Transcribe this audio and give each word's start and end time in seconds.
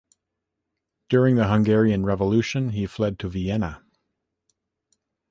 During 1.09 1.35
the 1.35 1.47
Hungarian 1.47 2.03
Revolution, 2.07 2.69
he 2.71 2.87
fled 2.87 3.19
to 3.19 3.29
Vienna. 3.29 3.83